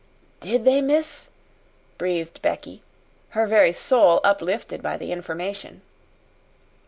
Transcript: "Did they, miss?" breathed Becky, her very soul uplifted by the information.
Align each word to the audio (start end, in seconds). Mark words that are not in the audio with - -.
"Did 0.39 0.65
they, 0.65 0.81
miss?" 0.81 1.29
breathed 1.99 2.41
Becky, 2.41 2.81
her 3.37 3.45
very 3.45 3.71
soul 3.71 4.19
uplifted 4.23 4.81
by 4.81 4.97
the 4.97 5.11
information. 5.11 5.83